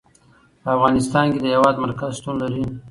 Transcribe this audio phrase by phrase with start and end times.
[0.63, 2.63] په افغانستان کې د هېواد مرکز شتون لري.